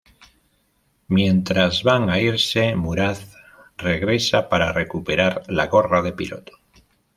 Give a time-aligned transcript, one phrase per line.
[1.09, 3.19] Mientras van a irse, Murad
[3.77, 6.53] regresa para recuperar la gorra de piloto.